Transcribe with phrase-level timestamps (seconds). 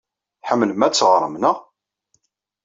[0.41, 1.57] Tḥemmlem ad teɣrem, naɣ?